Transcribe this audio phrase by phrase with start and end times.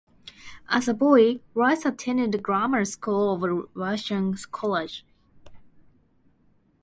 [0.67, 5.05] As a boy, Rice attended grammar school of Racine College.